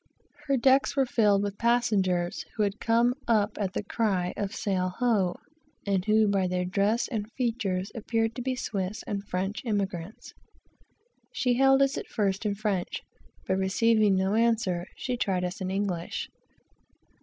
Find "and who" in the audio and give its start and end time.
5.85-6.27